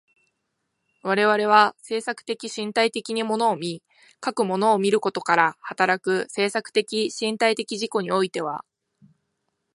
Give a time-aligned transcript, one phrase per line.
[1.03, 3.83] 我々は制作的身体的に物を見、
[4.19, 8.65] かく物を見ることから働く制作的身体的自己においては、